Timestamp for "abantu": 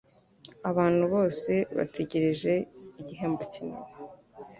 0.69-1.03